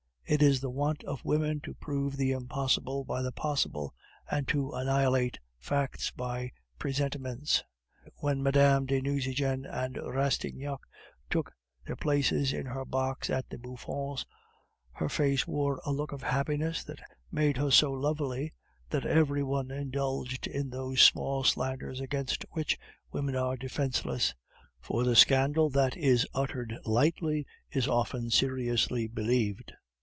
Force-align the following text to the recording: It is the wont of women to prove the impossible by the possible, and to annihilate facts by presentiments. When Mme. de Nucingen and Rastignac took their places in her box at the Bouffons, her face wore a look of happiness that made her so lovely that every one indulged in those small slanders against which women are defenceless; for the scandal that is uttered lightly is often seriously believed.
It 0.33 0.41
is 0.41 0.61
the 0.61 0.69
wont 0.69 1.03
of 1.03 1.25
women 1.25 1.59
to 1.65 1.73
prove 1.73 2.15
the 2.15 2.31
impossible 2.31 3.03
by 3.03 3.21
the 3.21 3.33
possible, 3.33 3.93
and 4.29 4.47
to 4.47 4.71
annihilate 4.71 5.37
facts 5.59 6.09
by 6.11 6.53
presentiments. 6.79 7.65
When 8.15 8.41
Mme. 8.41 8.85
de 8.85 9.01
Nucingen 9.01 9.65
and 9.65 9.97
Rastignac 9.97 10.79
took 11.29 11.51
their 11.85 11.97
places 11.97 12.53
in 12.53 12.65
her 12.67 12.85
box 12.85 13.29
at 13.29 13.49
the 13.49 13.57
Bouffons, 13.57 14.25
her 14.93 15.09
face 15.09 15.45
wore 15.47 15.81
a 15.85 15.91
look 15.91 16.13
of 16.13 16.23
happiness 16.23 16.81
that 16.85 17.01
made 17.29 17.57
her 17.57 17.69
so 17.69 17.91
lovely 17.91 18.53
that 18.89 19.05
every 19.05 19.43
one 19.43 19.69
indulged 19.69 20.47
in 20.47 20.69
those 20.69 21.01
small 21.01 21.43
slanders 21.43 21.99
against 21.99 22.45
which 22.51 22.77
women 23.11 23.35
are 23.35 23.57
defenceless; 23.57 24.33
for 24.79 25.03
the 25.03 25.13
scandal 25.17 25.69
that 25.69 25.97
is 25.97 26.25
uttered 26.33 26.77
lightly 26.85 27.45
is 27.69 27.85
often 27.89 28.29
seriously 28.29 29.07
believed. 29.09 29.73